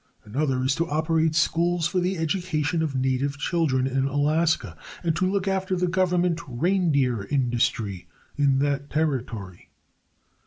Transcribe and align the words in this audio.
Another 0.25 0.63
is 0.63 0.73
to 0.73 0.89
operate 0.89 1.35
schools 1.35 1.85
for 1.85 1.99
the 1.99 2.17
education 2.17 2.81
of 2.81 2.95
native 2.95 3.37
children 3.37 3.85
in 3.85 4.05
Alaska 4.07 4.75
and 5.03 5.15
to 5.15 5.29
look 5.29 5.47
after 5.47 5.75
the 5.75 5.85
Government 5.87 6.41
reindeer 6.47 7.25
industry 7.25 8.07
in 8.35 8.57
that 8.57 8.89
territory. 8.89 9.69